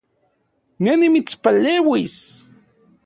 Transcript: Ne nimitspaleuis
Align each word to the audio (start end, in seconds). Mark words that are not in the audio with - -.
Ne 0.83 0.91
nimitspaleuis 0.99 2.15